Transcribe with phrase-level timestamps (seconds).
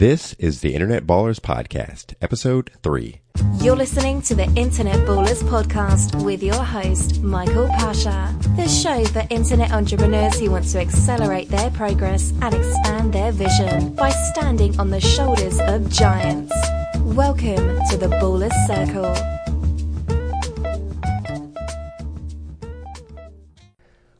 [0.00, 3.20] This is the Internet Ballers Podcast, Episode 3.
[3.60, 8.34] You're listening to the Internet Ballers Podcast with your host, Michael Pasha.
[8.56, 13.94] The show for internet entrepreneurs who want to accelerate their progress and expand their vision
[13.94, 16.54] by standing on the shoulders of giants.
[17.00, 19.04] Welcome to the Ballers Circle.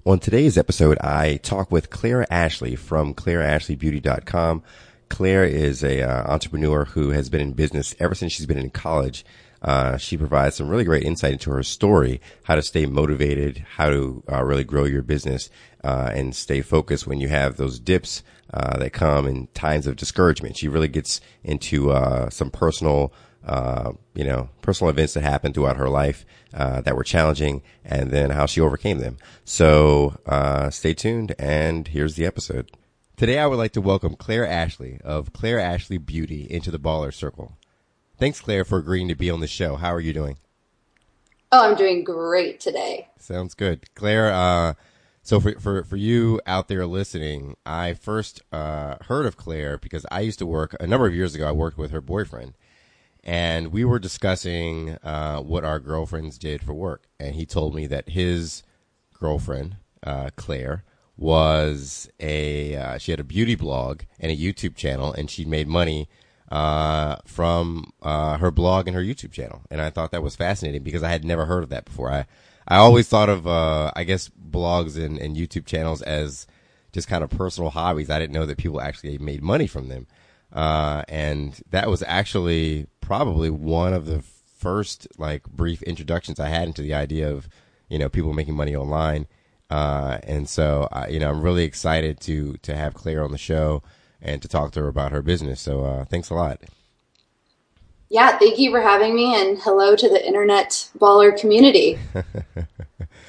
[0.05, 4.63] On today's episode, I talk with Claire Ashley from ClaireAshleyBeauty.com.
[5.11, 8.71] Claire is a uh, entrepreneur who has been in business ever since she's been in
[8.71, 9.25] college.
[9.61, 13.91] Uh, she provides some really great insight into her story, how to stay motivated, how
[13.91, 15.51] to uh, really grow your business,
[15.85, 18.23] uh, and stay focused when you have those dips
[18.55, 20.57] uh, that come in times of discouragement.
[20.57, 23.13] She really gets into uh, some personal,
[24.15, 28.47] you know, personal events that happened throughout her life that were challenging, and then how
[28.47, 29.19] she overcame them.
[29.45, 30.19] So
[30.71, 32.71] stay tuned, and here's the episode.
[33.21, 37.13] Today, I would like to welcome Claire Ashley of Claire Ashley Beauty into the Baller
[37.13, 37.59] Circle.
[38.17, 39.77] Thanks, Claire, for agreeing to be on the show.
[39.77, 40.39] How are you doing?
[41.53, 43.09] Oh, I'm doing great today.
[43.19, 44.33] Sounds good, Claire.
[44.33, 44.73] Uh,
[45.23, 50.07] so for, for for you out there listening, I first uh, heard of Claire because
[50.11, 51.47] I used to work a number of years ago.
[51.47, 52.55] I worked with her boyfriend,
[53.23, 57.87] and we were discussing uh, what our girlfriends did for work, and he told me
[57.87, 58.63] that his
[59.13, 60.85] girlfriend, uh, Claire,
[61.21, 65.69] was a uh, she had a beauty blog and a YouTube channel, and she made
[65.69, 66.09] money
[66.51, 69.63] uh, from uh, her blog and her YouTube channel.
[69.71, 72.11] And I thought that was fascinating because I had never heard of that before.
[72.11, 72.27] I
[72.67, 76.47] I always thought of uh, I guess blogs and, and YouTube channels as
[76.91, 78.09] just kind of personal hobbies.
[78.09, 80.07] I didn't know that people actually made money from them.
[80.53, 86.67] Uh, and that was actually probably one of the first like brief introductions I had
[86.67, 87.49] into the idea of
[87.91, 89.27] you know people making money online
[89.71, 93.39] uh, and so, uh, you know, I'm really excited to to have Claire on the
[93.39, 93.83] show
[94.21, 95.61] and to talk to her about her business.
[95.61, 96.61] So, uh, thanks a lot.
[98.09, 101.97] Yeah, thank you for having me, and hello to the internet baller community.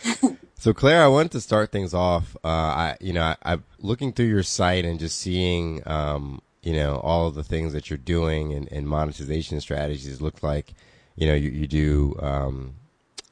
[0.58, 2.36] so, Claire, I wanted to start things off.
[2.44, 6.74] Uh, I, you know, I, am looking through your site and just seeing, um, you
[6.74, 10.20] know, all of the things that you're doing and, and monetization strategies.
[10.20, 10.74] Look like,
[11.16, 12.74] you know, you, you do um,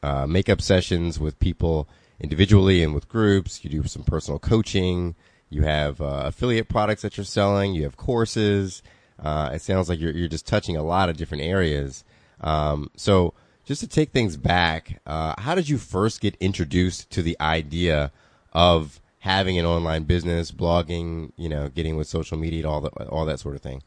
[0.04, 1.88] uh, makeup sessions with people
[2.20, 3.64] individually and with groups.
[3.64, 5.16] You do some personal coaching.
[5.50, 7.74] You have uh, affiliate products that you're selling.
[7.74, 8.84] You have courses.
[9.22, 12.04] Uh, it sounds like you're you're just touching a lot of different areas.
[12.42, 13.34] Um, so
[13.66, 18.12] just to take things back, uh, how did you first get introduced to the idea
[18.54, 23.26] of having an online business, blogging, you know, getting with social media, all that all
[23.26, 23.84] that sort of thing?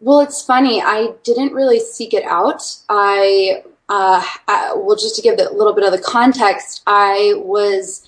[0.00, 0.80] Well, it's funny.
[0.80, 2.62] I didn't really seek it out.
[2.88, 8.06] I uh, I, well, just to give a little bit of the context, I was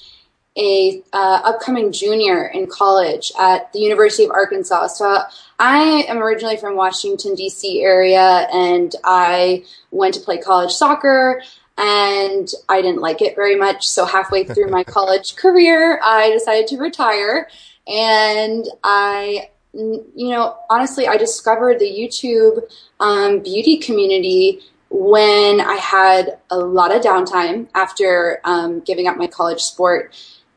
[0.56, 4.88] a uh, upcoming junior in college at the University of Arkansas.
[4.88, 5.20] So
[5.58, 7.82] I am originally from Washington D.C.
[7.82, 11.42] area, and I went to play college soccer.
[11.78, 13.88] And I didn't like it very much.
[13.88, 17.48] So halfway through my college career, I decided to retire.
[17.86, 26.38] And I, you know, honestly, I discovered the YouTube um, beauty community when I had
[26.50, 30.14] a lot of downtime after um, giving up my college sport,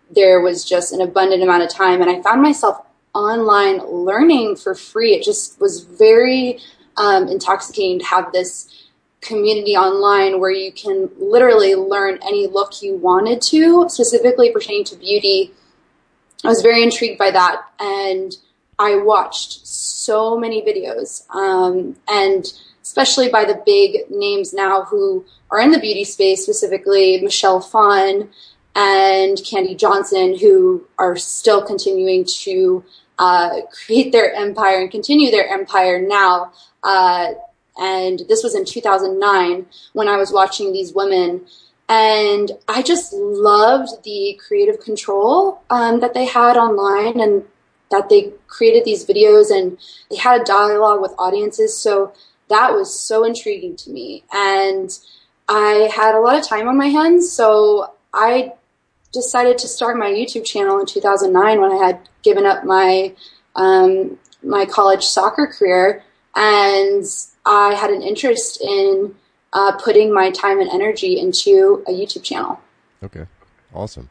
[0.10, 2.84] there was just an abundant amount of time, and I found myself
[3.14, 5.14] online learning for free.
[5.14, 6.60] It just was very
[6.98, 8.70] um, intoxicating to have this
[9.22, 14.96] community online where you can literally learn any look you wanted to, specifically pertaining to
[14.96, 15.52] beauty.
[16.44, 18.36] I was very intrigued by that, and
[18.80, 22.52] I watched so many videos, um, and
[22.84, 28.30] especially by the big names now who are in the beauty space, specifically Michelle Phan
[28.76, 32.84] and Kandee Johnson, who are still continuing to
[33.20, 36.52] uh, create their empire and continue their empire now.
[36.84, 37.34] Uh,
[37.78, 41.46] and this was in 2009 when I was watching these women.
[41.90, 47.44] And I just loved the creative control um, that they had online and
[47.92, 49.78] that they created these videos and
[50.10, 51.78] they had a dialogue with audiences.
[51.78, 52.14] So
[52.50, 54.24] that was so intriguing to me.
[54.34, 54.98] And
[55.50, 58.54] I had a lot of time on my hands, so I
[59.12, 63.14] decided to start my YouTube channel in 2009 when I had given up my
[63.56, 66.04] um, my college soccer career,
[66.36, 67.06] and
[67.46, 69.16] I had an interest in
[69.54, 72.60] uh, putting my time and energy into a YouTube channel.
[73.04, 73.26] Okay,
[73.74, 74.10] awesome.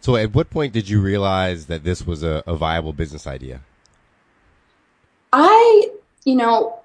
[0.00, 3.62] So, at what point did you realize that this was a, a viable business idea?
[5.32, 5.88] I,
[6.24, 6.83] you know,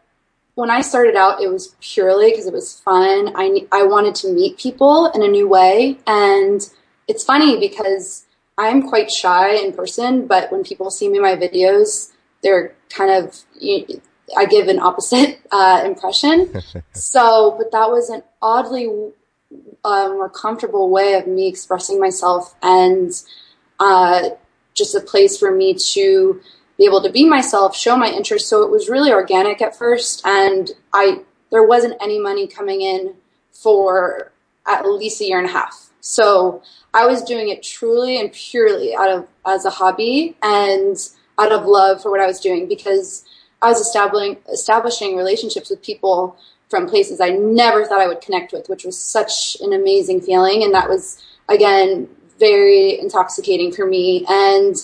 [0.60, 3.32] when I started out, it was purely because it was fun.
[3.34, 5.98] I, I wanted to meet people in a new way.
[6.06, 6.60] And
[7.08, 8.26] it's funny because
[8.58, 12.12] I'm quite shy in person, but when people see me in my videos,
[12.44, 13.42] they're kind of
[14.36, 16.62] I give an opposite uh, impression.
[16.92, 18.90] so, but that was an oddly
[19.86, 23.14] uh, more comfortable way of me expressing myself and
[23.80, 24.32] uh,
[24.74, 26.42] just a place for me to
[26.80, 28.48] be able to be myself, show my interest.
[28.48, 31.22] So it was really organic at first, and I
[31.52, 33.16] there wasn't any money coming in
[33.52, 34.32] for
[34.66, 35.90] at least a year and a half.
[36.00, 40.98] So I was doing it truly and purely out of as a hobby and
[41.38, 43.26] out of love for what I was doing because
[43.62, 46.38] I was establishing establishing relationships with people
[46.70, 50.64] from places I never thought I would connect with, which was such an amazing feeling,
[50.64, 52.08] and that was again
[52.40, 54.26] very intoxicating for me.
[54.30, 54.78] And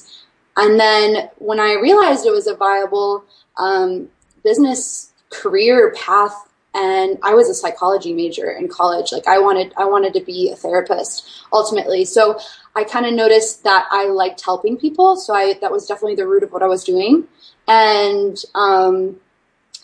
[0.58, 3.26] and then when I realized it was a viable
[3.58, 4.10] um,
[4.44, 6.34] business career path,
[6.74, 10.52] and I was a psychology major in college, like I wanted I wanted to be
[10.52, 12.06] a therapist ultimately.
[12.06, 12.40] So
[12.76, 16.28] I kind of noticed that I liked helping people, so I that was definitely the
[16.28, 17.28] root of what I was doing
[17.68, 19.18] and um,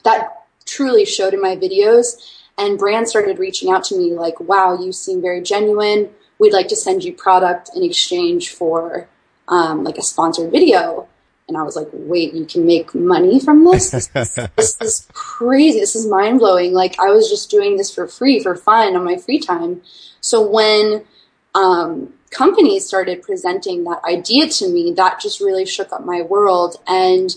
[0.03, 2.17] that truly showed in my videos.
[2.57, 6.09] And brands started reaching out to me like, "Wow, you seem very genuine.
[6.37, 9.07] We'd like to send you product in exchange for
[9.51, 11.07] um, like a sponsored video."
[11.47, 13.91] And I was like, "Wait, you can make money from this?
[13.91, 15.79] This, is, this is crazy.
[15.79, 16.73] This is mind blowing.
[16.73, 19.83] Like I was just doing this for free, for fun, on my free time."
[20.21, 21.05] So when
[21.53, 26.77] um, companies started presenting that idea to me, that just really shook up my world
[26.87, 27.35] and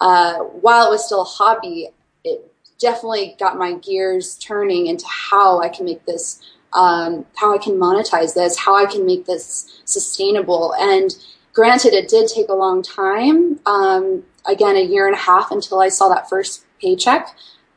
[0.00, 1.88] uh, while it was still a hobby,
[2.24, 6.40] it definitely got my gears turning into how I can make this,
[6.72, 10.74] um, how I can monetize this, how I can make this sustainable.
[10.78, 11.16] And
[11.52, 13.60] granted, it did take a long time.
[13.66, 17.28] Um, again, a year and a half until I saw that first paycheck,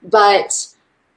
[0.01, 0.68] but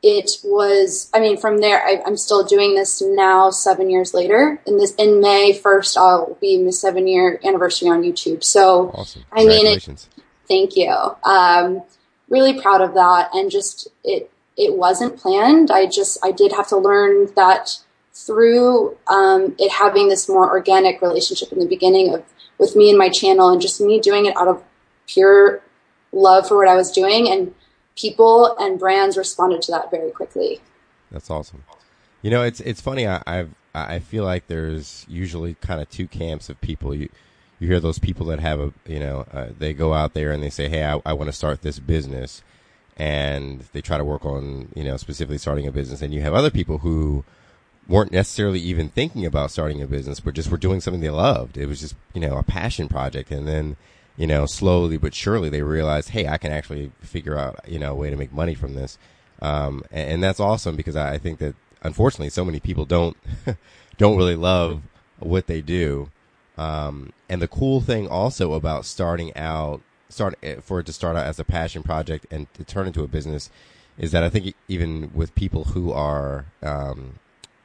[0.02, 4.60] it was i mean from there I, am still doing this now seven years later
[4.66, 9.24] in this in may 1st i'll be my seven year anniversary on youtube so awesome.
[9.32, 10.06] i mean it,
[10.48, 10.94] Thank you.
[11.24, 11.82] Um,
[12.28, 15.70] really proud of that, and just it it wasn't planned.
[15.70, 17.78] I just I did have to learn that
[18.12, 22.24] through um, it having this more organic relationship in the beginning of
[22.58, 24.62] with me and my channel, and just me doing it out of
[25.06, 25.62] pure
[26.12, 27.54] love for what I was doing, and
[27.96, 30.60] people and brands responded to that very quickly.
[31.10, 31.64] That's awesome.
[32.22, 33.06] You know, it's it's funny.
[33.06, 36.94] I, I've I feel like there's usually kind of two camps of people.
[36.94, 37.10] You
[37.58, 40.42] you hear those people that have a you know uh, they go out there and
[40.42, 42.42] they say hey I, I want to start this business
[42.96, 46.02] and they try to work on you know specifically starting a business.
[46.02, 47.24] And you have other people who
[47.88, 51.56] weren't necessarily even thinking about starting a business but just were doing something they loved.
[51.56, 53.30] It was just you know a passion project.
[53.30, 53.76] And then
[54.16, 57.92] you know slowly but surely they realized hey I can actually figure out you know
[57.92, 58.98] a way to make money from this.
[59.42, 63.16] Um, and, and that's awesome because I, I think that unfortunately so many people don't
[63.98, 64.82] don't really love
[65.18, 66.10] what they do.
[66.58, 71.16] Um, and the cool thing also about starting out, start eh, for it to start
[71.16, 73.50] out as a passion project and to turn into a business,
[73.98, 77.18] is that I think even with people who are, um,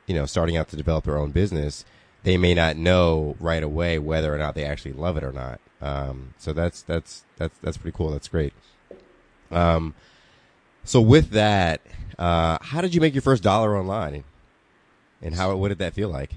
[0.08, 1.86] you know, starting out to develop their own business,
[2.24, 5.60] they may not know right away whether or not they actually love it or not.
[5.82, 8.12] Um, so that's that's that's that's pretty cool.
[8.12, 8.54] That's great.
[9.50, 9.96] Um,
[10.84, 11.82] so with that,
[12.18, 14.24] uh, how did you make your first dollar online,
[15.22, 16.36] and how what did that feel like?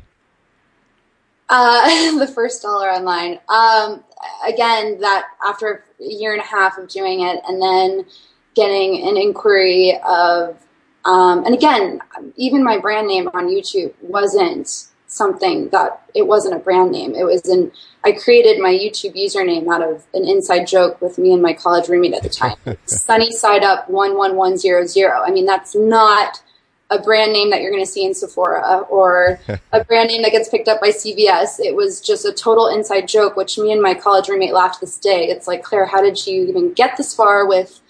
[1.48, 3.38] Uh, the first dollar online.
[3.48, 4.02] Um,
[4.46, 8.06] again, that after a year and a half of doing it, and then
[8.54, 10.56] getting an inquiry of,
[11.04, 12.00] um, and again,
[12.36, 17.14] even my brand name on YouTube wasn't something that it wasn't a brand name.
[17.14, 17.70] It was an
[18.04, 21.88] I created my YouTube username out of an inside joke with me and my college
[21.88, 22.56] roommate at the time.
[22.84, 25.22] Sunny side up one one one zero zero.
[25.24, 26.42] I mean, that's not
[26.90, 29.40] a brand name that you're going to see in Sephora or
[29.72, 31.58] a brand name that gets picked up by CVS.
[31.58, 34.98] It was just a total inside joke, which me and my college roommate laughed this
[34.98, 35.28] day.
[35.28, 37.80] It's like, Claire, how did you even get this far with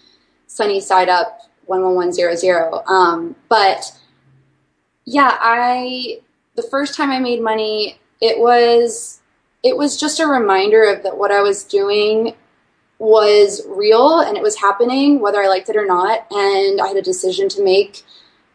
[0.47, 2.83] Sunny Side Up 11100?
[2.87, 3.93] Um, but
[5.05, 6.21] yeah, I,
[6.55, 9.21] the first time I made money, it was,
[9.63, 12.35] it was just a reminder of that what I was doing
[12.99, 16.27] was real and it was happening, whether I liked it or not.
[16.31, 18.05] And I had a decision to make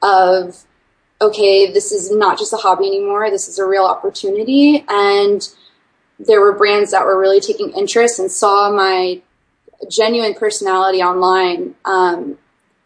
[0.01, 0.65] of
[1.21, 3.29] okay, this is not just a hobby anymore.
[3.29, 4.85] This is a real opportunity.
[4.87, 5.47] And
[6.17, 9.21] there were brands that were really taking interest and saw my
[9.89, 12.37] genuine personality online um,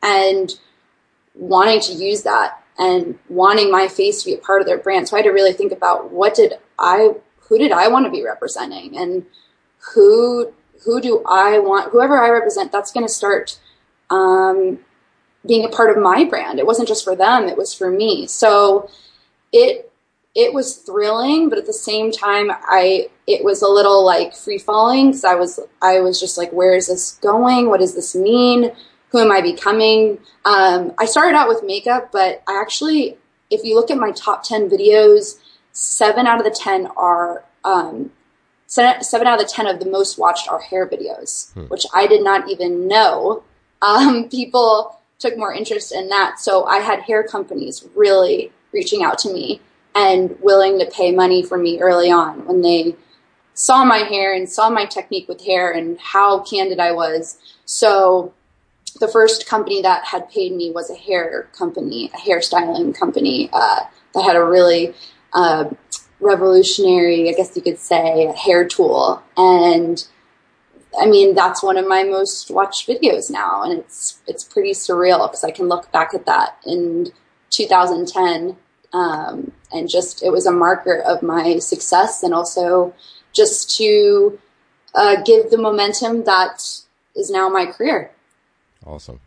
[0.02, 0.52] and
[1.36, 5.08] wanting to use that and wanting my face to be a part of their brand.
[5.08, 8.12] So I had to really think about what did I, who did I want to
[8.12, 9.26] be representing and
[9.94, 10.54] who,
[10.86, 13.60] who do I want, whoever I represent, that's going to start
[14.10, 14.80] um,
[15.46, 16.60] being a part of my brand.
[16.60, 18.28] It wasn't just for them, it was for me.
[18.28, 18.90] So
[19.52, 19.90] it
[20.36, 24.58] it was thrilling, but at the same time, I it was a little like free
[24.58, 27.70] falling because I was I was just like, where is this going?
[27.70, 28.72] What does this mean?
[29.10, 30.18] Who am I becoming?
[30.44, 33.18] Um, I started out with makeup, but I actually,
[33.52, 35.40] if you look at my top ten videos,
[35.72, 38.12] seven out of the ten are um,
[38.66, 41.66] seven out of the ten of the most watched are hair videos, hmm.
[41.66, 43.44] which I did not even know.
[43.84, 49.18] Um, people took more interest in that, so I had hair companies really reaching out
[49.20, 49.62] to me
[49.96, 52.96] and willing to pay money for me early on when they
[53.54, 57.38] saw my hair and saw my technique with hair and how candid I was.
[57.64, 58.34] So
[59.00, 63.82] the first company that had paid me was a hair company, a hairstyling company uh,
[64.14, 64.94] that had a really
[65.32, 65.70] uh,
[66.20, 69.24] revolutionary, I guess you could say, hair tool.
[69.38, 70.06] And
[71.00, 75.28] I mean, that's one of my most watched videos now, and it's it's pretty surreal
[75.28, 77.12] because I can look back at that in
[77.50, 78.58] 2010
[78.94, 82.94] um, and just it was a marker of my success and also
[83.32, 84.40] just to
[84.94, 86.64] uh, give the momentum that
[87.16, 88.12] is now my career.
[88.86, 89.20] Awesome.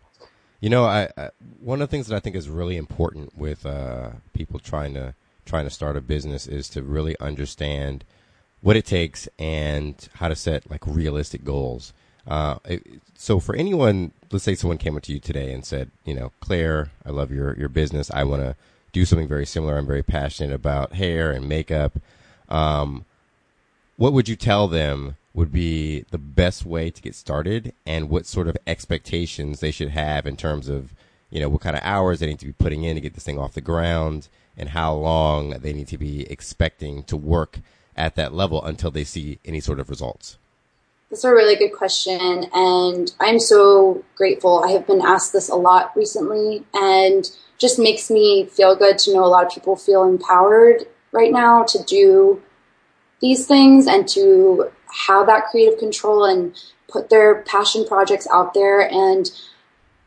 [0.61, 1.31] You know, I, I,
[1.61, 5.15] one of the things that I think is really important with uh, people trying to
[5.45, 8.05] trying to start a business is to really understand
[8.67, 11.93] what it takes and how to set like realistic goals.
[12.27, 12.57] Uh,
[13.15, 16.33] so for anyone, let's say someone came up to you today and said, you know,
[16.41, 18.11] Claire, I love your your business.
[18.11, 18.57] I want to
[18.91, 19.79] do something very similar.
[19.79, 22.01] I'm very passionate about hair and makeup.
[22.49, 23.05] Um,
[23.99, 28.27] what would you tell them would be the best way to get started and what
[28.27, 30.93] sort of expectations they should have in terms of,
[31.31, 33.23] you know, what kind of hours they need to be putting in to get this
[33.23, 37.61] thing off the ground and how long they need to be expecting to work
[37.97, 40.39] at that level until they see any sort of results?
[41.11, 42.47] That's a really good question.
[42.53, 44.65] And I'm so grateful.
[44.65, 46.65] I have been asked this a lot recently.
[46.75, 51.33] And just makes me feel good to know a lot of people feel empowered right
[51.33, 52.43] now to do
[53.21, 54.71] these things and to
[55.07, 56.55] have that creative control and
[56.89, 58.81] put their passion projects out there.
[58.81, 59.31] And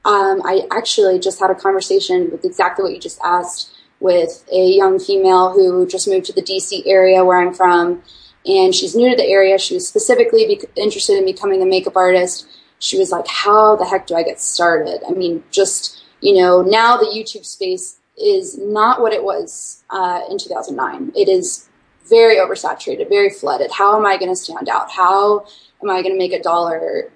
[0.06, 4.66] um, I actually just had a conversation with exactly what you just asked with a
[4.66, 8.02] young female who just moved to the DC area where I'm from.
[8.46, 9.58] And she's new to the area.
[9.58, 12.48] She was specifically interested in becoming a makeup artist.
[12.80, 15.02] She was like, How the heck do I get started?
[15.08, 20.22] I mean, just you know, now the YouTube space is not what it was uh,
[20.30, 21.14] in 2009.
[21.16, 21.70] It is
[22.10, 23.72] very oversaturated, very flooded.
[23.72, 24.92] How am I going to stand out?
[24.92, 25.46] How
[25.82, 27.12] am I going to make a dollar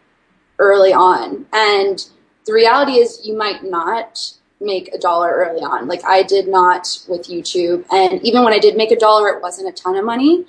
[0.60, 1.46] early on?
[1.52, 2.06] And
[2.46, 5.88] the reality is, you might not make a dollar early on.
[5.88, 7.86] Like I did not with YouTube.
[7.92, 10.46] And even when I did make a dollar, it wasn't a ton of money.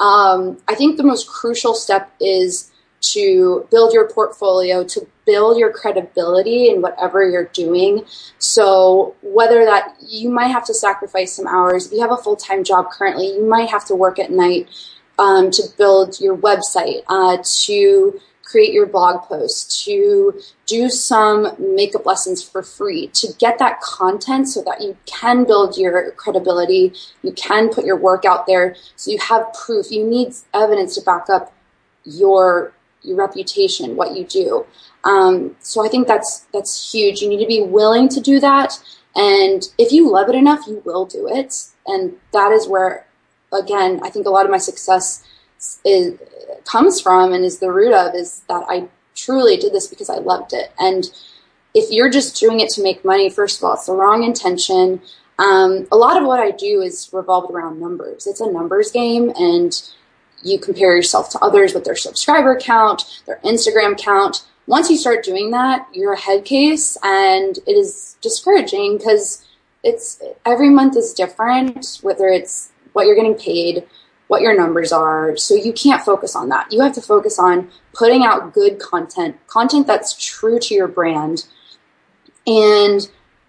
[0.00, 2.70] Um, I think the most crucial step is
[3.00, 8.04] to build your portfolio, to build your credibility in whatever you're doing.
[8.38, 12.36] So, whether that you might have to sacrifice some hours, if you have a full
[12.36, 14.68] time job currently, you might have to work at night
[15.18, 22.06] um, to build your website, uh, to create your blog post, to do some makeup
[22.06, 27.32] lessons for free, to get that content so that you can build your credibility, you
[27.32, 29.90] can put your work out there, so you have proof.
[29.90, 31.52] You need evidence to back up
[32.04, 34.66] your your reputation, what you do.
[35.04, 37.20] Um, so I think that's that's huge.
[37.20, 38.78] You need to be willing to do that,
[39.14, 41.54] and if you love it enough, you will do it.
[41.86, 43.06] And that is where,
[43.52, 45.24] again, I think a lot of my success
[45.84, 46.18] is,
[46.64, 50.18] comes from, and is the root of is that I truly did this because I
[50.18, 50.72] loved it.
[50.78, 51.04] And
[51.74, 55.00] if you're just doing it to make money, first of all, it's the wrong intention.
[55.38, 58.26] Um, a lot of what I do is revolved around numbers.
[58.26, 59.72] It's a numbers game, and
[60.42, 64.44] you compare yourself to others with their subscriber count, their Instagram count.
[64.66, 69.44] Once you start doing that, you're a head case and it is discouraging because
[69.82, 73.84] it's every month is different, whether it's what you're getting paid,
[74.28, 75.36] what your numbers are.
[75.36, 76.72] So you can't focus on that.
[76.72, 81.46] You have to focus on putting out good content, content that's true to your brand,
[82.46, 83.08] and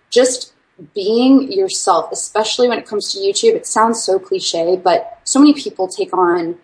[0.09, 0.53] just
[0.93, 3.55] being yourself, especially when it comes to YouTube.
[3.55, 6.57] It sounds so cliche, but so many people take on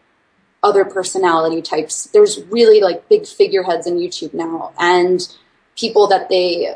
[0.63, 2.05] other personality types.
[2.05, 5.22] There's really like big figureheads in YouTube now and
[5.77, 6.74] people that they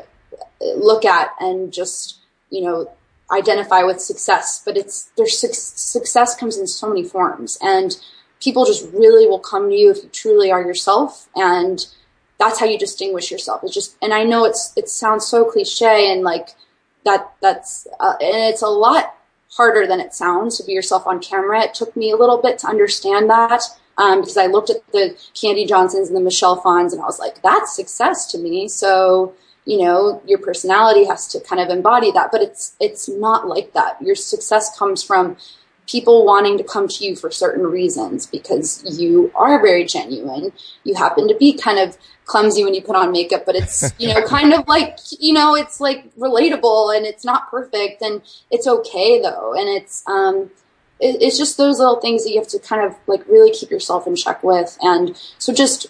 [0.60, 2.18] look at and just,
[2.50, 2.90] you know,
[3.32, 7.96] identify with success, but it's their su- success comes in so many forms and
[8.40, 11.86] people just really will come to you if you truly are yourself and
[12.38, 13.62] that's how you distinguish yourself.
[13.62, 16.48] It's just, and I know it's, it sounds so cliche and like
[17.04, 19.14] that, that's, uh, and it's a lot
[19.52, 21.62] harder than it sounds to be yourself on camera.
[21.62, 23.62] It took me a little bit to understand that
[23.98, 27.18] um, because I looked at the Kandee Johnsons and the Michelle Phans and I was
[27.18, 28.68] like, that's success to me.
[28.68, 29.34] So,
[29.64, 33.72] you know, your personality has to kind of embody that, but it's, it's not like
[33.74, 34.00] that.
[34.00, 35.36] Your success comes from
[35.90, 40.52] people wanting to come to you for certain reasons because you are very genuine.
[40.84, 44.12] You happen to be kind of clumsy when you put on makeup, but it's, you
[44.12, 48.68] know, kind of like, you know, it's like relatable and it's not perfect and it's
[48.68, 49.52] okay though.
[49.52, 50.50] And it's, um,
[51.00, 53.70] it, it's just those little things that you have to kind of like really keep
[53.70, 54.78] yourself in check with.
[54.82, 55.88] And so just,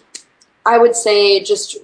[0.65, 1.77] I would say just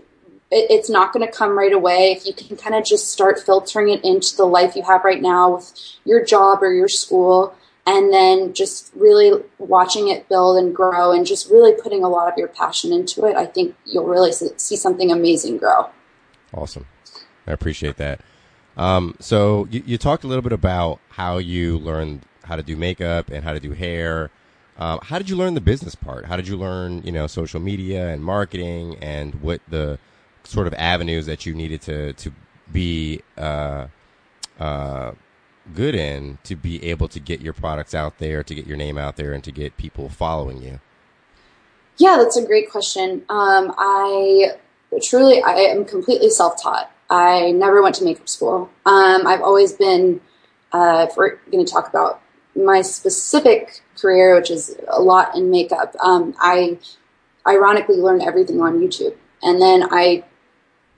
[0.51, 2.11] it, it's not going to come right away.
[2.11, 5.21] If you can kind of just start filtering it into the life you have right
[5.21, 5.73] now with
[6.05, 7.55] your job or your school,
[7.87, 12.29] and then just really watching it build and grow and just really putting a lot
[12.31, 15.89] of your passion into it, I think you'll really see something amazing grow.
[16.53, 16.85] Awesome.
[17.47, 18.19] I appreciate that.
[18.75, 22.75] Um, so you, you, talked a little bit about how you learned how to do
[22.75, 24.29] makeup and how to do hair.
[24.77, 26.25] Um, how did you learn the business part?
[26.25, 29.97] How did you learn, you know, social media and marketing and what the
[30.47, 32.31] sort of avenues that you needed to to
[32.71, 33.87] be uh,
[34.59, 35.11] uh,
[35.73, 38.97] good in to be able to get your products out there, to get your name
[38.97, 40.79] out there, and to get people following you?
[41.97, 43.23] Yeah, that's a great question.
[43.29, 44.51] Um, I
[45.03, 46.91] truly, I am completely self-taught.
[47.09, 48.69] I never went to makeup school.
[48.85, 50.21] Um, I've always been,
[50.71, 52.21] uh, if we're going to talk about
[52.55, 56.77] my specific career, which is a lot in makeup, um, I
[57.47, 59.15] ironically learned everything on YouTube.
[59.41, 60.23] And then I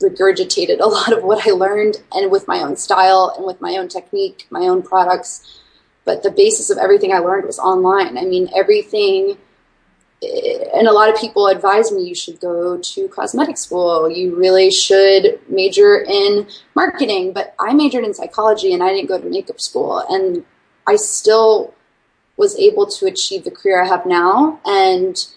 [0.01, 3.77] regurgitated a lot of what I learned and with my own style and with my
[3.77, 5.61] own technique, my own products.
[6.05, 8.17] But the basis of everything I learned was online.
[8.17, 9.37] I mean, everything,
[10.23, 14.09] eh, and a lot of people advise me you should go to cosmetic school.
[14.09, 17.33] You really should major in marketing.
[17.33, 20.03] But I majored in psychology and I didn't go to makeup school.
[20.09, 20.45] And
[20.87, 21.73] I still
[22.37, 24.59] was able to achieve the career I have now.
[24.65, 25.27] And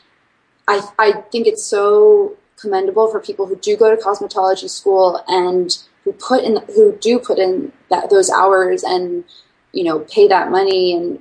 [0.69, 5.79] I, I think it's so commendable for people who do go to cosmetology school and
[6.05, 9.25] who put in who do put in that those hours and
[9.73, 11.19] you know pay that money and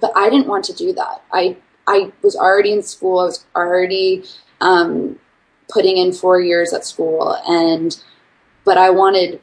[0.00, 1.22] but I didn't want to do that.
[1.32, 1.56] I
[1.86, 3.20] I was already in school.
[3.20, 4.24] I was already
[4.60, 5.18] um,
[5.68, 8.00] putting in four years at school, and
[8.64, 9.40] but I wanted,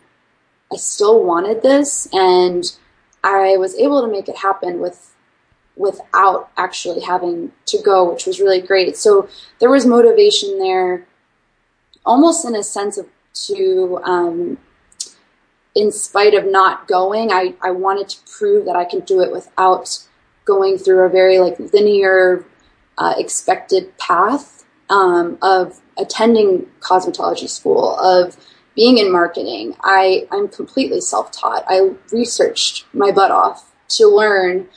[0.71, 2.63] I still wanted this, and
[3.23, 5.13] I was able to make it happen with
[5.75, 8.97] without actually having to go, which was really great.
[8.97, 9.29] So
[9.60, 11.07] there was motivation there
[12.08, 14.58] almost in a sense of to um,
[15.76, 19.32] in spite of not going I, I wanted to prove that i can do it
[19.32, 20.00] without
[20.46, 22.46] going through a very like linear
[22.98, 28.38] uh, expected path um, of attending cosmetology school of
[28.76, 29.76] being in marketing.
[29.82, 31.63] I, i'm completely self-taught.
[31.67, 34.67] I researched my butt off to learn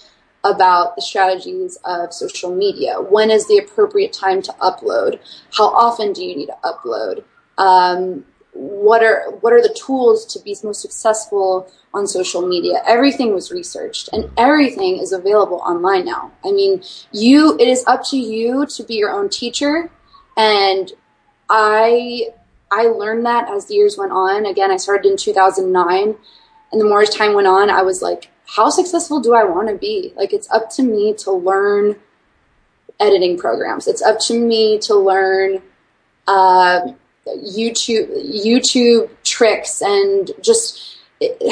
[0.45, 3.01] about the strategies of social media.
[3.01, 5.21] When is the appropriate time to upload?
[5.57, 7.25] How often do you need to upload?
[7.59, 12.83] Um, what are what are the tools to be most successful on social media?
[12.87, 16.33] Everything was researched, and everything is available online now.
[16.45, 19.91] I mean, you it is up to you to be your own teacher,
[20.37, 20.91] and
[21.49, 22.29] I
[22.71, 24.47] I learned that as the years went on.
[24.47, 26.17] Again, I started in 2009,
[26.73, 29.77] and the more time went on, I was like, how successful do I want to
[29.77, 30.13] be?
[30.17, 31.97] Like, it's up to me to learn
[32.99, 33.87] editing programs.
[33.87, 35.63] It's up to me to learn
[36.27, 36.81] uh,
[37.27, 38.09] YouTube
[38.45, 40.99] YouTube tricks and just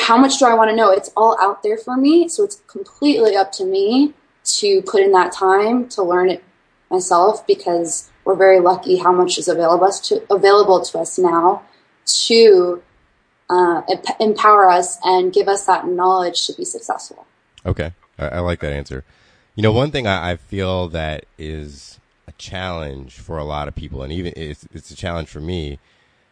[0.01, 0.91] how much do I want to know?
[0.91, 5.13] It's all out there for me, so it's completely up to me to put in
[5.13, 6.43] that time to learn it
[6.91, 11.63] myself because we're very lucky how much is available to available to us now
[12.07, 12.83] to
[13.51, 13.83] uh,
[14.21, 17.27] empower us and give us that knowledge to be successful.
[17.65, 19.05] Okay, I, I like that answer.
[19.55, 23.75] You know, one thing I, I, feel that is a challenge for a lot of
[23.75, 25.79] people, and even it's, it's a challenge for me,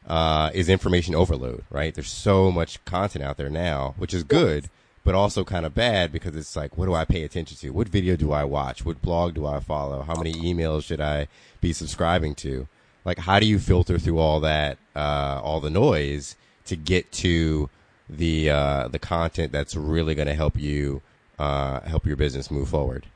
[0.06, 1.64] uh, is information overload.
[1.70, 1.94] Right?
[1.94, 4.64] There's so much content out there now, which is good.
[4.64, 4.70] Yes.
[5.02, 7.70] But also kind of bad because it's like, what do I pay attention to?
[7.70, 8.84] What video do I watch?
[8.84, 10.02] What blog do I follow?
[10.02, 11.28] How many emails should I
[11.60, 12.66] be subscribing to?
[13.04, 16.34] Like, how do you filter through all that, uh, all the noise,
[16.66, 17.70] to get to
[18.08, 21.02] the uh, the content that's really going to help you
[21.38, 23.06] uh, help your business move forward.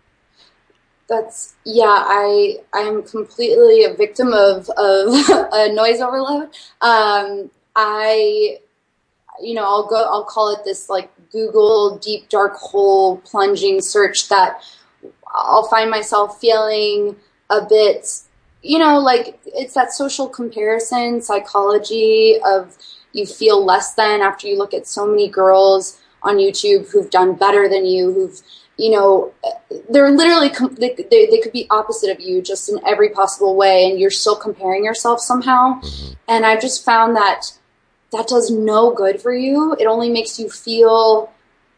[1.09, 2.05] That's yeah.
[2.07, 5.09] I I'm completely a victim of of
[5.53, 6.51] a noise overload.
[6.81, 8.59] Um, I
[9.41, 14.29] you know I'll go I'll call it this like Google deep dark hole plunging search
[14.29, 14.63] that
[15.35, 17.17] I'll find myself feeling
[17.49, 18.07] a bit
[18.63, 22.77] you know like it's that social comparison psychology of
[23.13, 27.35] you feel less than after you look at so many girls on YouTube who've done
[27.35, 28.41] better than you, who've,
[28.77, 29.33] you know,
[29.89, 33.91] they're literally, they, they, they, could be opposite of you just in every possible way,
[33.91, 35.81] and you're still comparing yourself somehow.
[35.81, 36.13] Mm-hmm.
[36.29, 37.47] And I've just found that
[38.13, 39.75] that does no good for you.
[39.79, 41.33] It only makes you feel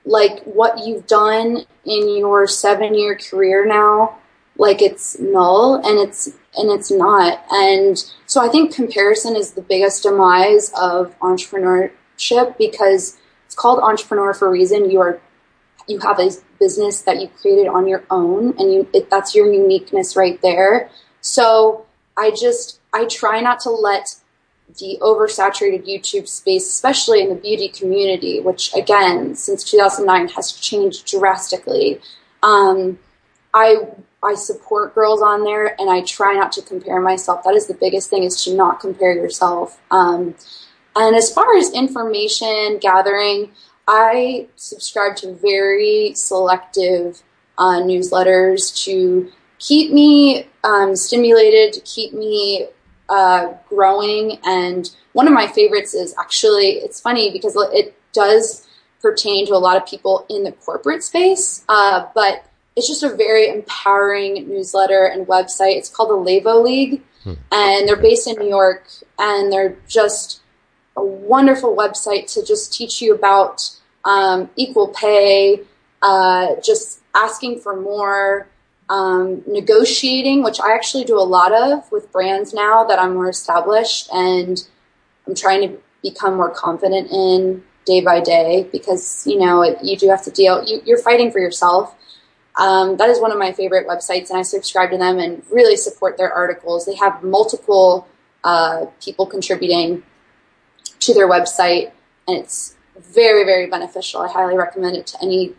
[0.04, 4.18] like what you've done in your seven year career now
[4.56, 7.44] like it's null and it's and it's not.
[7.50, 14.34] And so i think comparison is the biggest demise of entrepreneurship because it's called entrepreneur
[14.34, 14.90] for a reason.
[14.90, 15.20] You are
[15.88, 19.52] you have a business that you created on your own and you it, that's your
[19.52, 20.90] uniqueness right there.
[21.20, 21.86] So
[22.16, 24.16] i just i try not to let
[24.78, 31.06] the oversaturated youtube space especially in the beauty community which again since 2009 has changed
[31.06, 32.00] drastically
[32.42, 32.98] um,
[33.54, 33.76] i
[34.22, 37.42] I support girls on there and I try not to compare myself.
[37.44, 39.80] That is the biggest thing is to not compare yourself.
[39.90, 40.34] Um,
[40.94, 43.50] and as far as information gathering,
[43.88, 47.22] I subscribe to very selective
[47.58, 52.68] uh, newsletters to keep me um, stimulated, to keep me
[53.08, 54.38] uh, growing.
[54.44, 58.66] And one of my favorites is actually, it's funny because it does
[59.00, 62.44] pertain to a lot of people in the corporate space, uh, but
[62.76, 65.76] it's just a very empowering newsletter and website.
[65.76, 67.34] It's called the Levo League, hmm.
[67.50, 68.86] and they're based in New York,
[69.18, 70.40] and they're just
[70.96, 73.70] a wonderful website to just teach you about
[74.04, 75.60] um, equal pay,
[76.02, 78.48] uh, just asking for more,
[78.88, 83.28] um, negotiating, which I actually do a lot of with brands now that I'm more
[83.28, 84.66] established, and
[85.26, 90.08] I'm trying to become more confident in day by day because you know you do
[90.08, 90.64] have to deal.
[90.64, 91.94] You, you're fighting for yourself
[92.56, 95.76] um, that is one of my favorite websites, and I subscribe to them and really
[95.76, 96.86] support their articles.
[96.86, 98.06] They have multiple
[98.44, 100.02] uh, people contributing
[101.00, 101.92] to their website,
[102.28, 104.20] and it's very, very beneficial.
[104.20, 105.54] I highly recommend it to any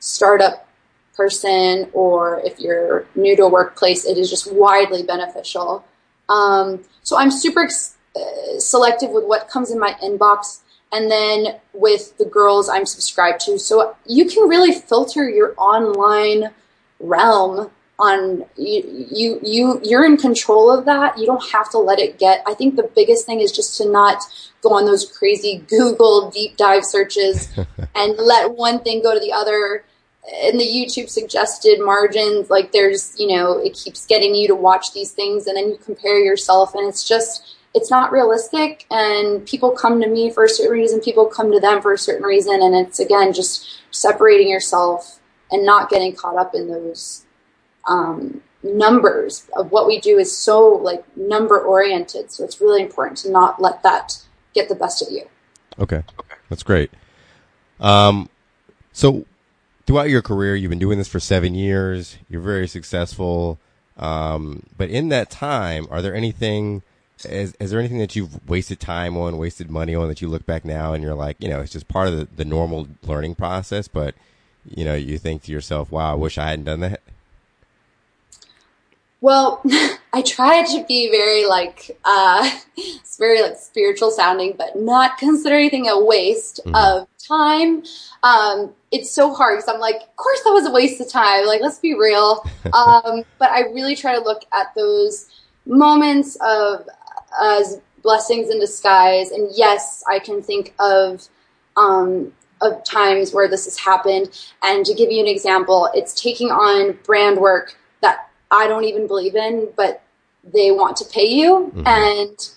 [0.00, 0.68] startup
[1.16, 5.84] person or if you're new to a workplace, it is just widely beneficial.
[6.28, 10.60] Um, so I'm super ex- uh, selective with what comes in my inbox
[10.94, 13.58] and then with the girls I'm subscribed to.
[13.58, 16.50] So you can really filter your online
[17.00, 22.00] realm on you, you you you're in control of that you don't have to let
[22.00, 24.20] it get i think the biggest thing is just to not
[24.62, 27.56] go on those crazy google deep dive searches
[27.94, 29.84] and let one thing go to the other
[30.42, 34.92] and the youtube suggested margins like there's you know it keeps getting you to watch
[34.92, 39.72] these things and then you compare yourself and it's just it's not realistic and people
[39.72, 42.62] come to me for a certain reason people come to them for a certain reason
[42.62, 47.26] and it's again just separating yourself and not getting caught up in those
[47.88, 53.18] um, numbers of what we do is so like number oriented so it's really important
[53.18, 54.18] to not let that
[54.54, 55.26] get the best of you.
[55.78, 56.04] Okay.
[56.48, 56.90] That's great.
[57.80, 58.30] Um,
[58.92, 59.26] so
[59.86, 62.16] throughout your career you've been doing this for seven years.
[62.28, 63.58] You're very successful.
[63.96, 66.82] Um, but in that time are there anything
[67.24, 70.46] is, is there anything that you've wasted time on, wasted money on that you look
[70.46, 73.34] back now and you're like, you know, it's just part of the, the normal learning
[73.34, 74.14] process, but
[74.66, 77.00] you know, you think to yourself, wow, I wish I hadn't done that?
[79.20, 79.62] Well,
[80.12, 85.56] I try to be very like uh, it's very like spiritual sounding, but not consider
[85.56, 86.74] anything a waste mm-hmm.
[86.74, 87.82] of time.
[88.22, 91.46] Um, it's so hard because I'm like, of course that was a waste of time.
[91.46, 92.44] Like, let's be real.
[92.72, 95.28] Um, but I really try to look at those
[95.66, 96.88] moments of
[97.40, 99.30] as blessings in disguise.
[99.30, 101.28] And yes, I can think of
[101.76, 104.30] um, of times where this has happened.
[104.62, 109.06] And to give you an example, it's taking on brand work that I don't even
[109.06, 110.02] believe in, but
[110.52, 111.86] they want to pay you, mm-hmm.
[111.86, 112.50] and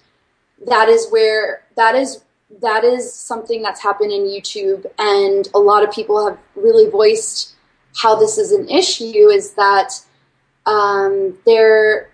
[0.68, 2.24] that is where that is
[2.62, 7.56] that is something that's happened in YouTube, and a lot of people have really voiced
[7.96, 9.30] how this is an issue.
[9.30, 9.94] Is that
[10.66, 12.10] um, they're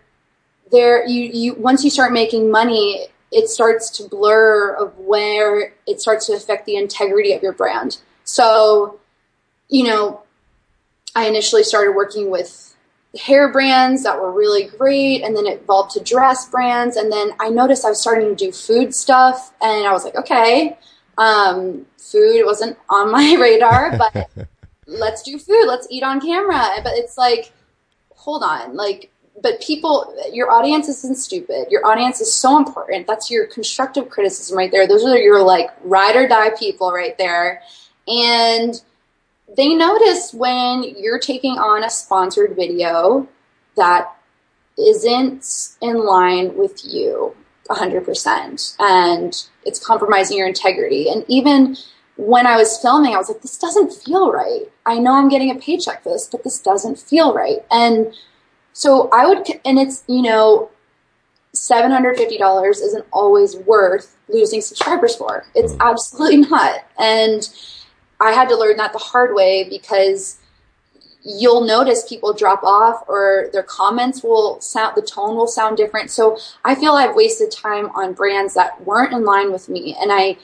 [0.73, 6.01] there you you once you start making money it starts to blur of where it
[6.01, 7.97] starts to affect the integrity of your brand.
[8.25, 8.99] So
[9.69, 10.21] you know
[11.15, 12.75] i initially started working with
[13.17, 17.31] hair brands that were really great and then it evolved to dress brands and then
[17.39, 20.77] i noticed i was starting to do food stuff and i was like okay
[21.17, 24.29] um, food wasn't on my radar but
[24.87, 26.81] let's do food let's eat on camera.
[26.83, 27.51] But it's like
[28.15, 31.67] hold on like but people, your audience isn't stupid.
[31.69, 33.07] Your audience is so important.
[33.07, 34.87] That's your constructive criticism right there.
[34.87, 37.61] Those are your like ride or die people right there.
[38.07, 38.81] And
[39.55, 43.27] they notice when you're taking on a sponsored video
[43.75, 44.15] that
[44.77, 47.35] isn't in line with you
[47.69, 51.09] 100% and it's compromising your integrity.
[51.09, 51.77] And even
[52.17, 54.71] when I was filming, I was like, this doesn't feel right.
[54.85, 57.59] I know I'm getting a paycheck for this, but this doesn't feel right.
[57.71, 58.13] And
[58.73, 60.69] so I would, and it's, you know,
[61.55, 65.45] $750 isn't always worth losing subscribers for.
[65.55, 65.79] It's mm.
[65.79, 66.81] absolutely not.
[66.99, 67.47] And
[68.19, 70.39] I had to learn that the hard way because
[71.23, 76.11] you'll notice people drop off or their comments will sound the tone will sound different
[76.11, 80.11] so i feel i've wasted time on brands that weren't in line with me and
[80.11, 80.37] i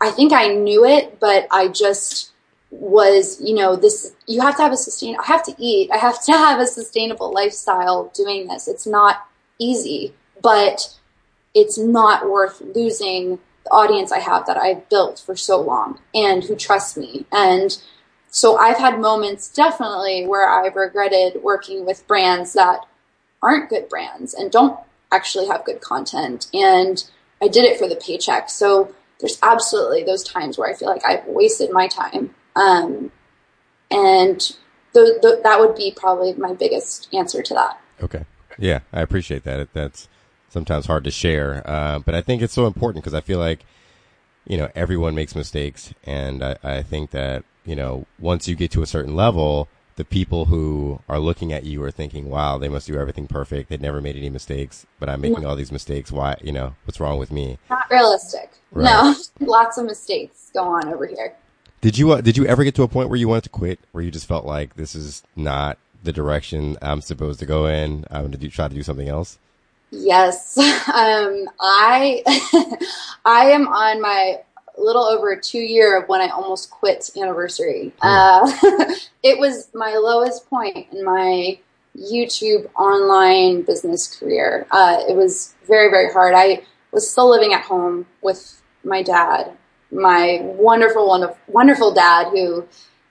[0.00, 2.32] i think i knew it but i just
[2.70, 5.96] was you know this you have to have a sustain i have to eat i
[5.96, 10.94] have to have a sustainable lifestyle doing this it's not easy but
[11.54, 16.44] it's not worth losing the audience i have that i've built for so long and
[16.44, 17.78] who trust me and
[18.36, 22.80] so I've had moments definitely where I've regretted working with brands that
[23.42, 24.78] aren't good brands and don't
[25.10, 26.48] actually have good content.
[26.52, 27.02] And
[27.40, 28.50] I did it for the paycheck.
[28.50, 32.34] So there's absolutely those times where I feel like I've wasted my time.
[32.56, 33.12] Um,
[33.90, 34.40] and
[34.94, 37.80] th- th- that would be probably my biggest answer to that.
[38.02, 38.24] Okay.
[38.58, 39.72] Yeah, I appreciate that.
[39.72, 40.08] That's
[40.48, 41.62] sometimes hard to share.
[41.64, 43.64] Uh, but I think it's so important because I feel like,
[44.46, 45.94] you know, everyone makes mistakes.
[46.04, 50.04] And I, I think that you know, once you get to a certain level, the
[50.04, 53.68] people who are looking at you are thinking, wow, they must do everything perfect.
[53.68, 56.12] They never made any mistakes, but I'm making all these mistakes.
[56.12, 57.58] Why, you know, what's wrong with me?
[57.68, 58.50] Not realistic.
[58.70, 58.84] Right.
[58.84, 59.16] No,
[59.46, 61.34] lots of mistakes go on over here.
[61.80, 63.78] Did you, uh, did you ever get to a point where you wanted to quit,
[63.92, 68.04] where you just felt like this is not the direction I'm supposed to go in?
[68.10, 69.38] I'm going to do, try to do something else?
[69.90, 70.58] Yes.
[70.86, 72.22] Um, I,
[73.26, 74.38] I am on my
[74.78, 77.92] little over two year of when I almost quit anniversary.
[78.00, 78.50] Uh,
[79.22, 81.58] it was my lowest point in my
[81.98, 84.66] YouTube online business career.
[84.70, 86.34] Uh, it was very, very hard.
[86.34, 86.62] I
[86.92, 89.52] was still living at home with my dad,
[89.90, 92.66] my wonderful, wonderful, dad who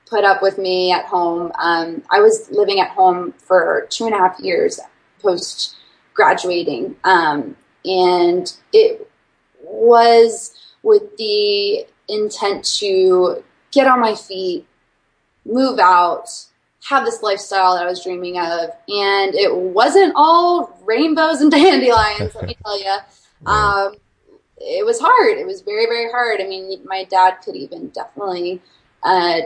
[0.08, 1.52] put up with me at home.
[1.60, 4.80] Um, I was living at home for two and a half years
[5.22, 5.76] post
[6.14, 6.96] graduating.
[7.04, 9.10] Um, and it
[9.62, 14.66] was with the intent to get on my feet,
[15.46, 16.28] move out,
[16.88, 18.70] have this lifestyle that I was dreaming of.
[18.88, 22.98] And it wasn't all rainbows and dandelions, let me tell you.
[23.46, 23.96] Um,
[24.58, 25.38] it was hard.
[25.38, 26.42] It was very, very hard.
[26.42, 28.62] I mean, my dad could even definitely
[29.04, 29.42] uh,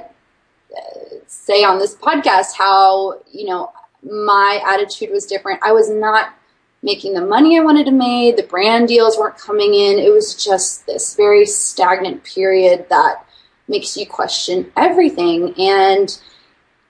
[1.27, 3.71] say on this podcast how, you know,
[4.03, 5.61] my attitude was different.
[5.63, 6.33] I was not
[6.81, 8.37] making the money I wanted to make.
[8.37, 9.99] The brand deals weren't coming in.
[9.99, 13.25] It was just this very stagnant period that
[13.67, 15.53] makes you question everything.
[15.59, 16.17] And,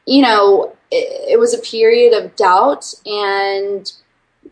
[0.06, 3.92] you know, it, it was a period of doubt and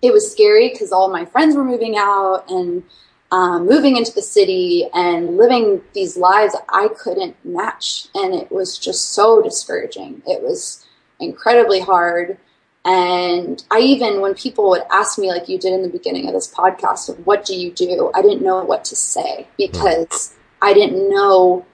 [0.01, 2.84] it was scary because all my friends were moving out and
[3.32, 8.08] um, moving into the city and living these lives I couldn't match.
[8.16, 10.22] And it was just so discouraging.
[10.26, 10.86] It was
[11.20, 12.38] incredibly hard.
[12.86, 16.34] And I even, when people would ask me, like you did in the beginning of
[16.34, 18.12] this podcast, of what do you do?
[18.16, 21.66] I didn't know what to say because I didn't know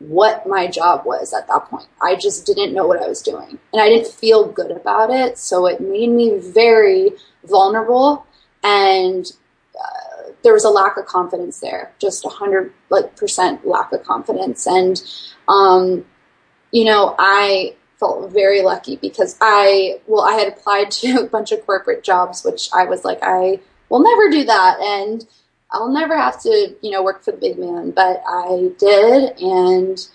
[0.00, 1.86] what my job was at that point.
[2.02, 3.58] I just didn't know what I was doing.
[3.72, 5.38] And I didn't feel good about it.
[5.38, 7.12] So it made me very
[7.44, 8.26] vulnerable.
[8.62, 9.30] And
[10.42, 14.66] there was a lack of confidence there, just a hundred like percent lack of confidence.
[14.66, 15.02] And,
[15.48, 16.04] um,
[16.72, 21.52] you know, I, felt very lucky because I, well, I had applied to a bunch
[21.52, 24.80] of corporate jobs, which I was like, I will never do that.
[24.80, 25.28] And
[25.70, 29.38] I'll never have to, you know, work for the big man, but I did.
[29.40, 30.08] And,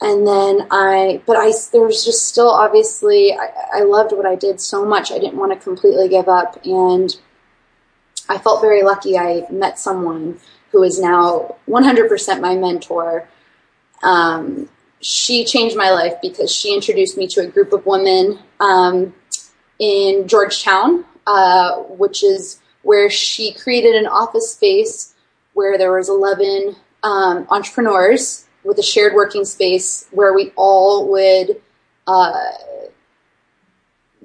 [0.00, 4.36] and then I, but I, there was just still obviously, I, I loved what I
[4.36, 5.12] did so much.
[5.12, 6.64] I didn't want to completely give up.
[6.64, 7.14] And
[8.28, 9.18] I felt very lucky.
[9.18, 10.38] I met someone
[10.70, 13.28] who is now 100% my mentor.
[14.02, 14.68] Um,
[15.00, 19.14] she changed my life because she introduced me to a group of women um,
[19.78, 25.14] in Georgetown, uh, which is where she created an office space
[25.54, 31.60] where there was 11 um, entrepreneurs with a shared working space where we all would
[32.06, 32.50] uh,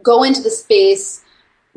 [0.03, 1.23] go into the space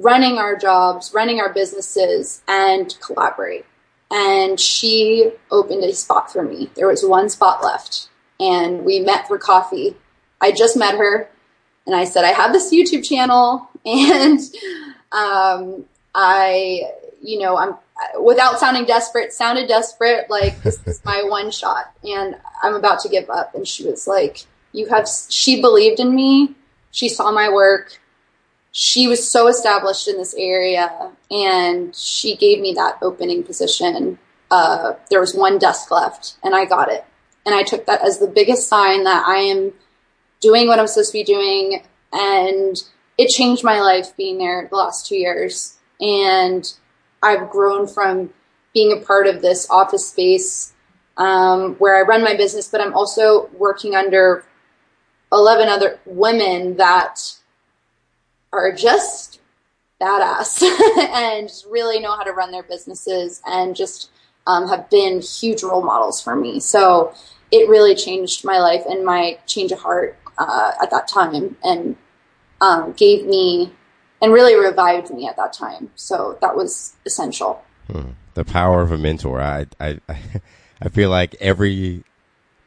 [0.00, 3.66] running our jobs, running our businesses, and collaborate.
[4.10, 6.70] And she opened a spot for me.
[6.74, 8.08] There was one spot left
[8.40, 9.96] and we met for coffee.
[10.40, 11.30] I just met her
[11.86, 14.40] and I said, I have this YouTube channel and,
[15.12, 15.84] um,
[16.14, 16.90] I,
[17.22, 17.74] you know, I'm
[18.20, 20.28] without sounding desperate, sounded desperate.
[20.28, 23.54] Like this is my one shot and I'm about to give up.
[23.54, 26.54] And she was like, you have, she believed in me.
[26.90, 28.00] She saw my work.
[28.72, 34.18] She was so established in this area and she gave me that opening position.
[34.50, 37.04] Uh, there was one desk left and I got it.
[37.44, 39.72] And I took that as the biggest sign that I am
[40.40, 41.82] doing what I'm supposed to be doing.
[42.12, 42.76] And
[43.18, 45.78] it changed my life being there the last two years.
[46.00, 46.72] And
[47.22, 48.30] I've grown from
[48.72, 50.74] being a part of this office space
[51.16, 54.44] um, where I run my business, but I'm also working under
[55.32, 57.36] 11 other women that
[58.52, 59.40] are just
[60.00, 60.62] badass
[61.12, 64.10] and just really know how to run their businesses and just
[64.46, 66.60] um, have been huge role models for me.
[66.60, 67.14] So
[67.50, 71.96] it really changed my life and my change of heart uh, at that time and
[72.60, 73.72] um, gave me
[74.22, 75.90] and really revived me at that time.
[75.94, 77.62] So that was essential.
[77.90, 78.10] Hmm.
[78.34, 79.40] The power of a mentor.
[79.40, 80.00] I, I,
[80.82, 82.04] I feel like every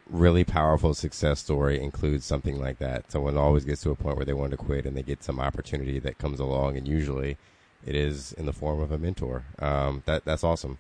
[0.10, 3.12] really powerful success story includes something like that.
[3.12, 5.40] Someone always gets to a point where they want to quit and they get some
[5.40, 7.38] opportunity that comes along, and usually
[7.86, 9.44] it is in the form of a mentor.
[9.60, 10.78] Um, that that's awesome.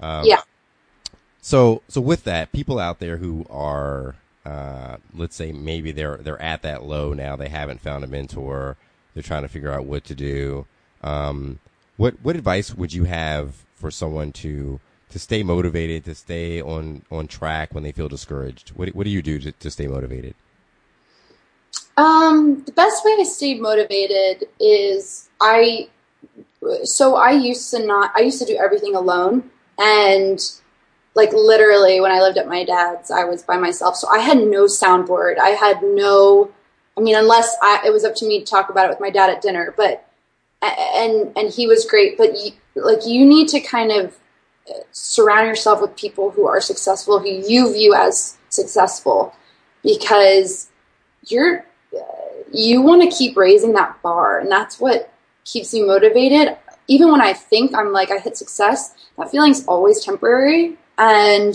[0.00, 0.42] Um, yeah.
[1.40, 6.42] So so with that, people out there who are uh, let's say maybe they're they're
[6.42, 8.76] at that low now, they haven't found a mentor,
[9.14, 10.66] they're trying to figure out what to do.
[11.02, 11.60] Um,
[11.96, 14.80] what what advice would you have for someone to
[15.12, 18.70] to stay motivated, to stay on on track when they feel discouraged?
[18.70, 20.34] What what do you do to, to stay motivated?
[21.96, 25.88] Um, the best way to stay motivated is I.
[26.84, 28.12] So I used to not.
[28.14, 30.40] I used to do everything alone, and
[31.14, 33.96] like literally when I lived at my dad's, I was by myself.
[33.96, 35.38] So I had no soundboard.
[35.38, 36.50] I had no.
[36.96, 39.10] I mean, unless I, it was up to me to talk about it with my
[39.10, 40.06] dad at dinner, but
[40.62, 42.16] and and he was great.
[42.16, 44.16] But you, like you need to kind of
[44.92, 49.34] surround yourself with people who are successful, who you view as successful,
[49.82, 50.68] because
[51.26, 51.64] you're
[52.52, 55.12] you want to keep raising that bar, and that's what
[55.44, 56.56] keeps you motivated.
[56.86, 61.54] Even when I think I'm like I hit success, that feeling's always temporary, and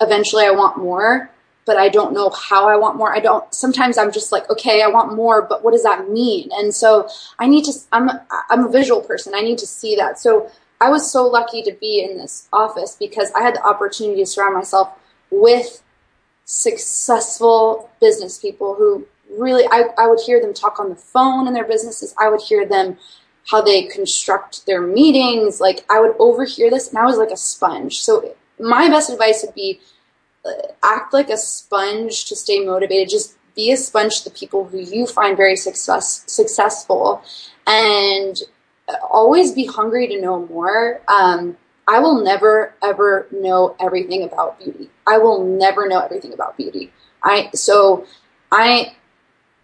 [0.00, 1.30] eventually I want more,
[1.64, 3.14] but I don't know how I want more.
[3.14, 3.52] I don't.
[3.54, 6.50] Sometimes I'm just like, okay, I want more, but what does that mean?
[6.52, 7.72] And so I need to.
[7.92, 8.10] I'm
[8.50, 9.34] I'm a visual person.
[9.34, 10.18] I need to see that.
[10.18, 14.22] So I was so lucky to be in this office because I had the opportunity
[14.22, 14.90] to surround myself
[15.30, 15.82] with
[16.44, 21.54] successful business people who really, I, I would hear them talk on the phone in
[21.54, 22.14] their businesses.
[22.18, 22.98] I would hear them
[23.50, 25.60] how they construct their meetings.
[25.60, 27.98] Like I would overhear this and I was like a sponge.
[27.98, 29.80] So my best advice would be
[30.44, 30.50] uh,
[30.82, 33.08] act like a sponge to stay motivated.
[33.08, 37.22] Just be a sponge to the people who you find very success, successful
[37.66, 38.36] and
[39.10, 41.00] always be hungry to know more.
[41.08, 41.56] Um,
[41.88, 44.90] I will never ever know everything about beauty.
[45.06, 46.92] I will never know everything about beauty.
[47.22, 48.06] I so
[48.50, 48.96] I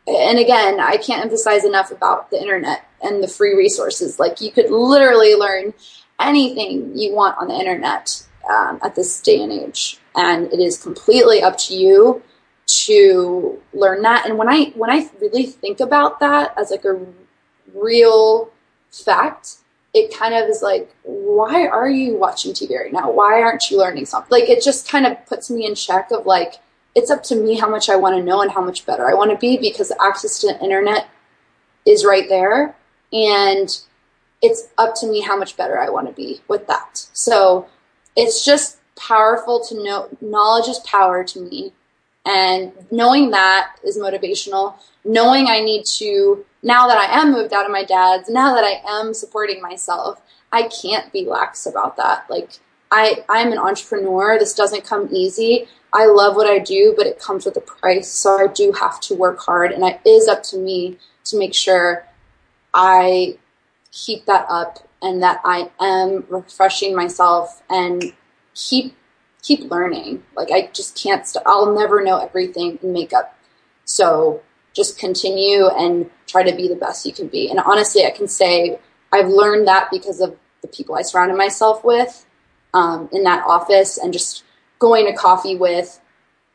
[0.07, 4.19] and again, I can't emphasize enough about the internet and the free resources.
[4.19, 5.75] Like you could literally learn
[6.21, 10.83] anything you want on the internet um, at this day and age, and it is
[10.83, 12.23] completely up to you
[12.67, 14.27] to learn that.
[14.27, 17.05] And when I when I really think about that as like a
[17.75, 18.51] real
[18.93, 19.57] fact,
[19.95, 23.11] it kind of is like, why are you watching TV right now?
[23.11, 24.31] Why aren't you learning something?
[24.31, 26.55] Like, it just kind of puts me in check of like,
[26.95, 29.15] it's up to me how much I want to know and how much better I
[29.15, 31.09] want to be because access to the internet
[31.87, 32.77] is right there.
[33.13, 33.69] And
[34.43, 37.07] it's up to me how much better I want to be with that.
[37.13, 37.67] So
[38.17, 41.73] it's just powerful to know knowledge is power to me.
[42.25, 44.75] And knowing that is motivational.
[45.05, 48.65] Knowing I need to now that I am moved out of my dad's, now that
[48.65, 50.21] I am supporting myself,
[50.53, 52.29] I can't be lax about that.
[52.31, 52.51] Like
[52.91, 54.39] I, I'm an entrepreneur.
[54.39, 55.67] This doesn't come easy.
[55.93, 58.09] I love what I do, but it comes with a price.
[58.09, 61.55] So I do have to work hard and it is up to me to make
[61.55, 62.07] sure
[62.73, 63.39] I
[63.91, 68.13] keep that up and that I am refreshing myself and
[68.55, 68.95] keep
[69.43, 70.23] keep learning.
[70.37, 73.37] Like I just can't st- I'll never know everything in makeup.
[73.85, 77.51] So just continue and try to be the best you can be.
[77.51, 78.79] And honestly, I can say
[79.13, 82.25] I've learned that because of the people I surrounded myself with
[82.73, 84.45] um, in that office and just
[84.79, 86.01] going to coffee with.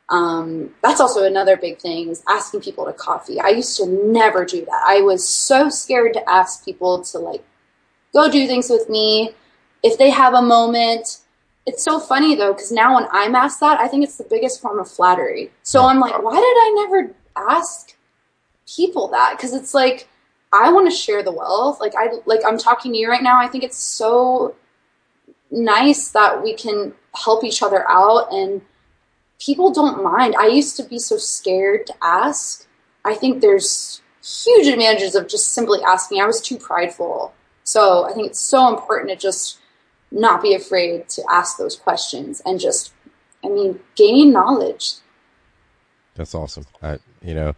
[0.10, 3.40] Um, that's also another big thing is asking people to coffee.
[3.42, 4.84] I used to never do that.
[4.86, 7.44] I was so scared to ask people to like
[8.14, 9.32] go do things with me
[9.84, 11.20] if they have a moment.
[11.68, 14.62] It's so funny though because now when I'm asked that, I think it's the biggest
[14.62, 15.52] form of flattery.
[15.64, 17.94] So I'm like, why did I never ask
[18.68, 20.08] people that because it's like
[20.54, 21.80] I want to share the wealth.
[21.80, 23.38] Like I like I'm talking to you right now.
[23.40, 24.56] I think it's so
[25.52, 28.62] nice that we can help each other out and
[29.40, 30.36] people don't mind.
[30.38, 32.66] I used to be so scared to ask.
[33.06, 36.22] I think there's huge advantages of just simply asking.
[36.22, 37.34] I was too prideful.
[37.64, 39.60] So I think it's so important to just
[40.12, 42.92] not be afraid to ask those questions and just
[43.44, 44.96] I mean gain knowledge.
[46.16, 46.66] That's awesome.
[46.82, 47.56] I, you know,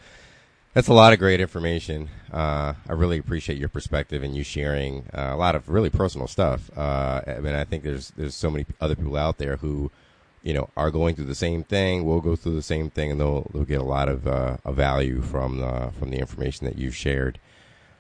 [0.74, 2.10] that's a lot of great information.
[2.32, 6.28] Uh, I really appreciate your perspective and you sharing uh, a lot of really personal
[6.28, 6.70] stuff.
[6.78, 9.92] Uh, I mean, I think there's there's so many other people out there who
[10.42, 13.20] you know, are going through the same thing, will go through the same thing, and
[13.20, 16.78] they'll they'll get a lot of, uh, of value from the from the information that
[16.78, 17.40] you've shared.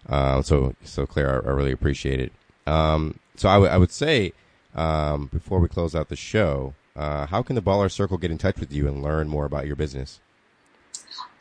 [0.07, 2.31] Uh, so so Claire, I, I really appreciate it.
[2.69, 4.33] Um, so I, w- I would say
[4.75, 8.37] um, before we close out the show, uh, how can the Baller Circle get in
[8.37, 10.19] touch with you and learn more about your business?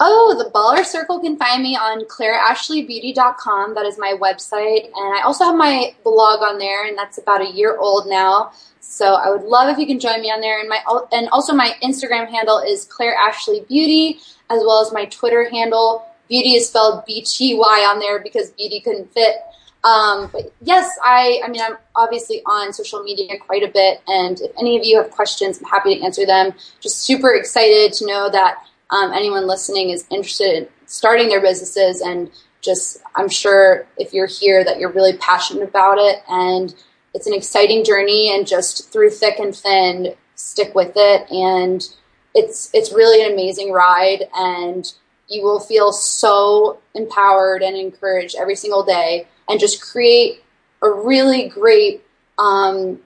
[0.00, 3.74] Oh, the Baller Circle can find me on claireashleybeauty.com.
[3.74, 4.84] That is my website.
[4.84, 8.52] And I also have my blog on there, and that's about a year old now.
[8.80, 10.60] So I would love if you can join me on there.
[10.60, 10.80] And my
[11.12, 14.20] and also my Instagram handle is Claire Ashley Beauty,
[14.50, 16.06] as well as my Twitter handle.
[16.28, 19.36] Beauty is spelled B T Y on there because beauty couldn't fit.
[19.84, 24.40] Um, but yes, I, I mean, I'm obviously on social media quite a bit, and
[24.40, 26.52] if any of you have questions, I'm happy to answer them.
[26.80, 28.58] Just super excited to know that
[28.90, 34.26] um, anyone listening is interested in starting their businesses, and just I'm sure if you're
[34.26, 36.74] here that you're really passionate about it, and
[37.14, 41.88] it's an exciting journey, and just through thick and thin, stick with it, and
[42.34, 44.92] it's it's really an amazing ride, and
[45.28, 50.42] you will feel so empowered and encouraged every single day and just create
[50.82, 52.02] a really great
[52.38, 53.00] um,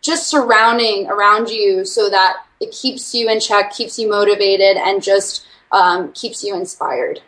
[0.00, 5.02] just surrounding around you so that it keeps you in check, keeps you motivated, and
[5.02, 7.20] just um, keeps you inspired.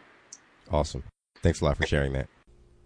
[0.70, 1.04] Awesome.
[1.42, 2.28] Thanks a lot for sharing that.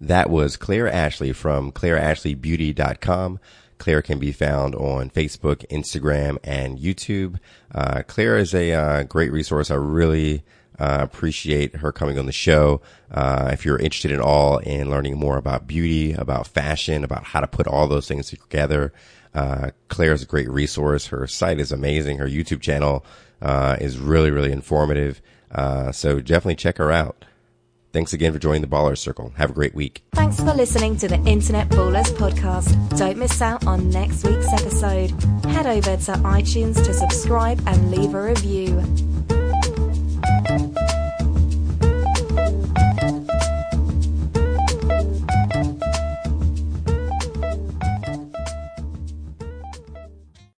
[0.01, 3.41] That was Claire Ashley from ClaireAshleyBeauty.com.
[3.79, 7.39] Claire can be found on Facebook, Instagram, and YouTube.
[7.73, 9.71] Uh, Claire is a uh, great resource.
[9.71, 10.43] I really
[10.79, 12.81] uh, appreciate her coming on the show.
[13.11, 17.41] Uh, if you're interested at all in learning more about beauty, about fashion, about how
[17.41, 18.93] to put all those things together,
[19.35, 21.09] uh, Claire is a great resource.
[21.09, 22.19] Her site is amazing.
[22.19, 23.05] Her YouTube channel
[23.43, 25.21] uh, is really, really informative.
[25.51, 27.25] Uh, so definitely check her out.
[27.93, 29.33] Thanks again for joining the Baller Circle.
[29.37, 30.03] Have a great week.
[30.13, 32.99] Thanks for listening to the Internet Ballers podcast.
[32.99, 35.11] Don't miss out on next week's episode.
[35.45, 39.38] Head over to iTunes to subscribe and leave a review.